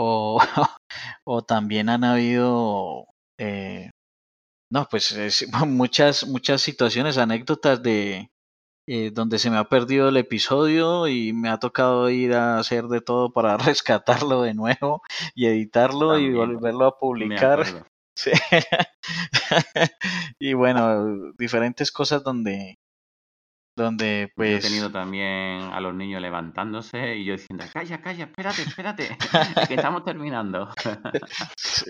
[0.01, 0.39] O,
[1.25, 3.07] o también han habido
[3.39, 3.91] eh,
[4.71, 5.15] no, pues
[5.67, 8.31] muchas, muchas situaciones, anécdotas de,
[8.87, 12.85] eh, donde se me ha perdido el episodio y me ha tocado ir a hacer
[12.85, 15.03] de todo para rescatarlo de nuevo
[15.35, 17.65] y editarlo y volverlo a publicar.
[20.39, 22.77] y bueno, diferentes cosas donde
[23.79, 24.65] donde pues...
[24.65, 29.09] he tenido también a los niños levantándose y yo diciendo, calla, calla, espérate, espérate,
[29.69, 30.69] que estamos terminando.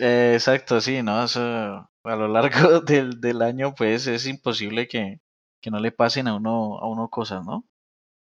[0.00, 1.24] Eh, exacto, sí, ¿no?
[1.24, 5.18] Eso, a lo largo del, del año pues es imposible que,
[5.62, 7.64] que no le pasen a uno, a uno cosas, ¿no?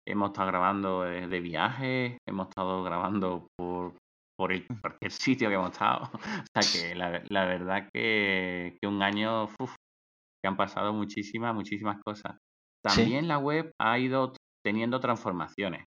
[0.08, 3.96] Hemos estado grabando de viaje, hemos estado grabando por,
[4.38, 6.12] por el, cualquier sitio que hemos estado.
[6.13, 9.48] O sea que la, la verdad que, que un año
[10.46, 12.38] que han pasado muchísimas, muchísimas cosas.
[12.86, 15.86] También la web ha ido teniendo transformaciones.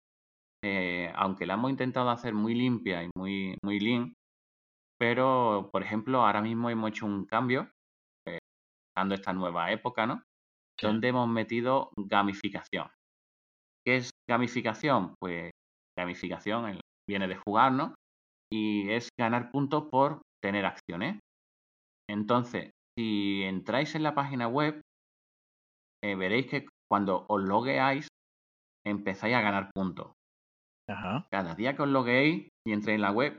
[0.64, 4.14] Eh, aunque la hemos intentado hacer muy limpia y muy, muy lean,
[5.00, 7.70] pero por ejemplo ahora mismo hemos hecho un cambio,
[8.28, 8.40] eh,
[8.98, 10.24] dando esta nueva época, ¿no?
[10.82, 12.88] donde hemos metido gamificación.
[13.86, 15.16] ¿Qué es gamificación?
[15.20, 15.52] Pues
[15.98, 16.80] gamificación
[17.10, 17.96] viene de jugar, ¿no?
[18.52, 21.20] Y es ganar puntos por tener acciones.
[22.10, 24.82] Entonces, si entráis en la página web,
[26.04, 28.08] eh, veréis que cuando os logueáis,
[28.86, 30.14] empezáis a ganar puntos.
[31.30, 33.38] Cada día que os logueéis y entréis en la web,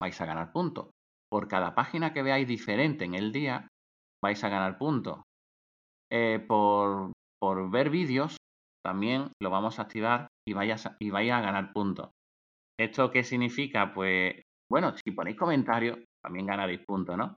[0.00, 0.90] vais a ganar puntos.
[1.30, 3.68] Por cada página que veáis diferente en el día,
[4.22, 5.22] vais a ganar puntos.
[6.12, 8.36] Eh, por, por, ver vídeos,
[8.84, 12.10] también lo vamos a activar y vais a, y a ganar puntos.
[12.78, 13.94] ¿Esto qué significa?
[13.94, 17.36] Pues, bueno, si ponéis comentarios, también ganaréis puntos, ¿no?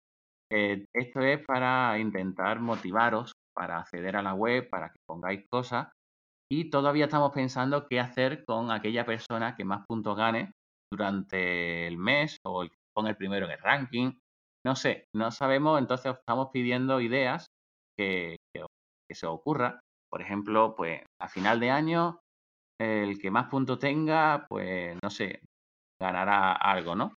[0.51, 5.87] Eh, esto es para intentar motivaros para acceder a la web, para que pongáis cosas.
[6.51, 10.51] Y todavía estamos pensando qué hacer con aquella persona que más puntos gane
[10.91, 14.11] durante el mes o el que ponga el primero en el ranking.
[14.65, 17.47] No sé, no sabemos, entonces estamos pidiendo ideas
[17.97, 18.65] que, que,
[19.15, 19.79] se ocurra.
[20.09, 22.19] Por ejemplo, pues a final de año,
[22.79, 25.41] el que más puntos tenga, pues no sé,
[25.99, 27.13] ganará algo, ¿no?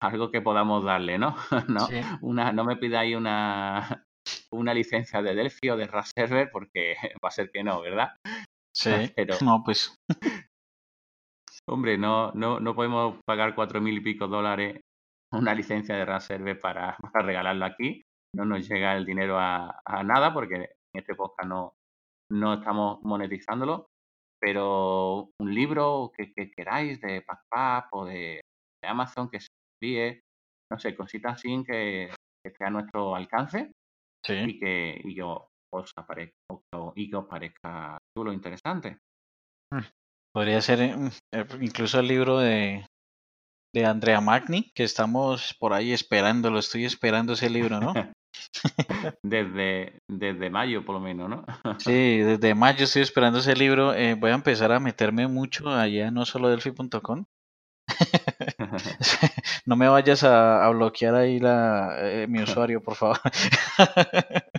[0.00, 1.34] Algo que podamos darle, ¿no?
[1.68, 1.88] no,
[2.22, 4.05] una, no me pidáis una,
[4.52, 8.16] una licencia de Delphi o de RAS Server porque va a ser que no, ¿verdad?
[8.74, 9.94] Sí, pero no, pues.
[11.68, 14.80] Hombre, no, no, no podemos pagar cuatro mil y pico dólares
[15.32, 18.02] una licencia de RAS Server para, para regalarlo aquí
[18.36, 21.74] no nos llega el dinero a, nada porque en este podcast no,
[22.30, 23.86] no estamos monetizándolo,
[24.38, 28.40] pero un libro que, queráis de PackPap o de,
[28.84, 29.48] Amazon que se
[29.80, 30.20] envíe,
[30.70, 32.10] no sé, cositas así que,
[32.44, 33.72] que esté a nuestro alcance
[34.28, 36.34] y que, y os aparezca,
[36.94, 38.98] y que os parezca chulo interesante.
[39.72, 39.84] Mm,
[40.32, 42.84] podría ser eh, mm, eh, incluso el libro de,
[43.74, 47.92] de Andrea Magni, que estamos por ahí esperando, lo estoy esperando ese libro, ¿no?
[49.22, 51.44] desde, desde mayo, por lo menos, ¿no?
[51.78, 53.94] sí, desde mayo estoy esperando ese libro.
[53.94, 57.24] Eh, voy a empezar a meterme mucho allá, no solo delphi.com.
[59.66, 63.18] no me vayas a, bloquear ahí la, eh, mi usuario, por favor.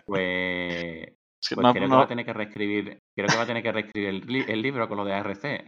[0.05, 1.07] pues,
[1.55, 4.23] pues creo que va a tener que reescribir, creo que va a tener que reescribir
[4.49, 5.65] el, libro con lo de ARC.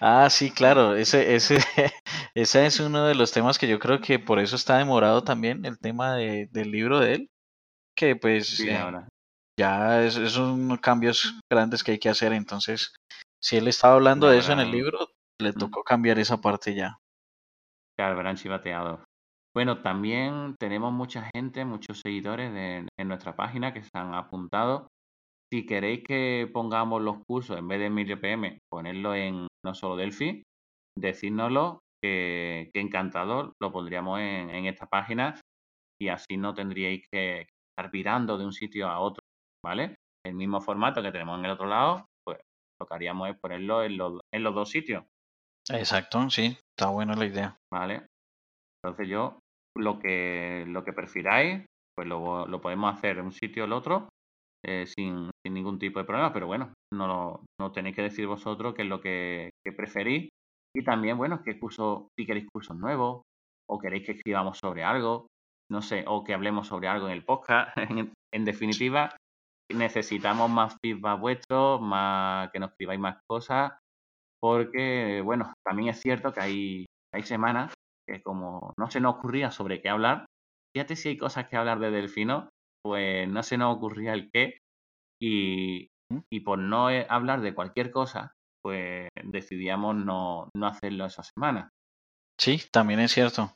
[0.00, 1.58] ah, sí, claro, ese, ese,
[2.34, 5.64] ese es uno de los temas que yo creo que por eso está demorado también
[5.64, 7.30] el tema de, del libro de él,
[7.96, 8.80] que pues eh,
[9.58, 12.94] ya es, son cambios grandes que hay que hacer, entonces
[13.40, 15.10] si él estaba hablando de eso en el libro,
[15.40, 16.98] le tocó cambiar esa parte ya.
[17.96, 19.04] Claro, verán chivateado.
[19.54, 24.88] Bueno, también tenemos mucha gente, muchos seguidores en nuestra página que se han apuntado.
[25.50, 29.96] Si queréis que pongamos los cursos en vez de Emilio PM, ponerlo en no solo
[29.96, 30.42] Delphi,
[30.96, 35.40] decírnoslo, que, encantador, lo pondríamos en, esta página
[36.00, 39.22] y así no tendríais que estar virando de un sitio a otro,
[39.64, 39.96] ¿vale?
[40.24, 42.38] El mismo formato que tenemos en el otro lado, pues
[42.80, 45.04] lo que haríamos es ponerlo en los, en los dos sitios.
[45.70, 47.56] Exacto, sí, está buena la idea.
[47.72, 48.06] Vale.
[48.82, 49.38] Entonces yo
[49.76, 51.64] lo que, lo que prefiráis,
[51.96, 54.08] pues lo, lo podemos hacer en un sitio o el otro
[54.64, 58.74] eh, sin, sin, ningún tipo de problema, pero bueno, no, no tenéis que decir vosotros
[58.74, 60.28] qué es lo que, que preferís
[60.74, 63.22] y también, bueno, qué curso, si queréis cursos nuevos
[63.68, 65.26] o queréis que escribamos sobre algo,
[65.70, 67.76] no sé, o que hablemos sobre algo en el podcast.
[68.32, 69.14] en, definitiva,
[69.72, 73.72] necesitamos más feedback vuestro, más que nos escribáis más cosas,
[74.40, 77.74] porque, bueno, también es cierto que hay, hay semanas
[78.06, 80.26] que como no se nos ocurría sobre qué hablar,
[80.74, 82.48] fíjate si hay cosas que hablar de Delfino,
[82.82, 84.58] pues no se nos ocurría el qué
[85.20, 85.88] y,
[86.30, 88.32] y por no eh, hablar de cualquier cosa,
[88.62, 91.70] pues decidíamos no, no hacerlo esa semana.
[92.38, 93.52] Sí, también es cierto.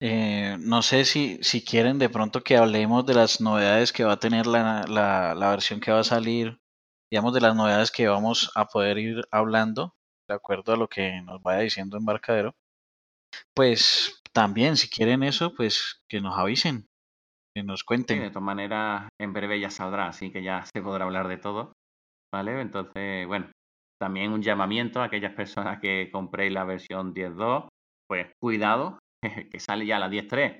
[0.00, 4.14] Eh, no sé si, si quieren de pronto que hablemos de las novedades que va
[4.14, 6.58] a tener la, la, la versión que va a salir,
[7.10, 9.94] digamos de las novedades que vamos a poder ir hablando,
[10.32, 12.54] de acuerdo a lo que nos vaya diciendo Embarcadero.
[13.54, 16.86] Pues también, si quieren eso, pues que nos avisen,
[17.54, 18.20] que nos cuenten.
[18.20, 21.72] de todas maneras, en breve ya saldrá, así que ya se podrá hablar de todo.
[22.34, 22.60] ¿Vale?
[22.60, 23.50] Entonces, bueno,
[24.00, 27.68] también un llamamiento a aquellas personas que compréis la versión 10.2,
[28.08, 28.98] pues cuidado,
[29.52, 30.58] que sale ya la 10.3.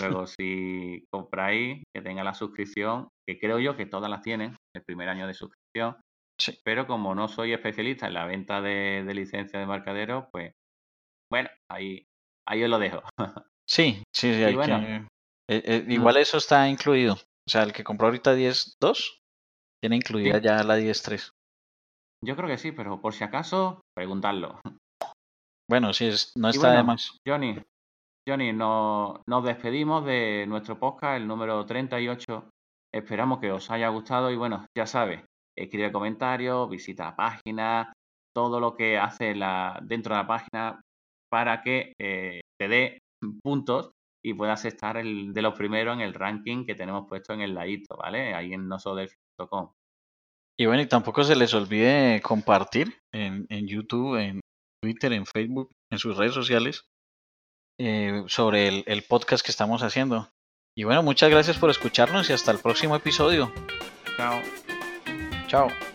[0.00, 4.82] Luego, si compráis, que tenga la suscripción, que creo yo que todas las tienen, el
[4.84, 5.96] primer año de suscripción.
[6.42, 6.58] Sí.
[6.64, 10.52] Pero como no soy especialista en la venta de, de licencia de marcadero, pues
[11.30, 12.04] bueno, ahí,
[12.48, 13.02] ahí os lo dejo.
[13.64, 14.42] Sí, sí, sí.
[14.42, 14.96] Hay bueno, que,
[15.48, 17.14] eh, eh, igual eso está incluido.
[17.14, 19.20] O sea, el que compró ahorita 10.2
[19.80, 20.44] tiene incluida sí.
[20.44, 21.30] ya la 10.3.
[22.24, 24.60] Yo creo que sí, pero por si acaso, preguntarlo.
[25.70, 27.16] Bueno, sí, es, no está bueno, de más.
[27.26, 27.62] Johnny,
[28.28, 32.50] Johnny, no, nos despedimos de nuestro podcast, el número 38.
[32.92, 35.24] Esperamos que os haya gustado y bueno, ya sabes,
[35.56, 37.92] escribe comentarios, visita la página,
[38.34, 40.80] todo lo que hace la, dentro de la página
[41.30, 42.98] para que eh, te dé
[43.42, 43.92] puntos
[44.24, 47.54] y puedas estar el, de los primeros en el ranking que tenemos puesto en el
[47.54, 48.34] ladito, ¿vale?
[48.34, 49.72] Ahí en nosodelfi.com.
[50.58, 54.40] Y bueno, y tampoco se les olvide compartir en, en YouTube, en
[54.82, 56.84] Twitter, en Facebook, en sus redes sociales,
[57.80, 60.28] eh, sobre el, el podcast que estamos haciendo.
[60.76, 63.52] Y bueno, muchas gracias por escucharnos y hasta el próximo episodio.
[64.16, 64.61] Chao.
[65.52, 65.91] Chao.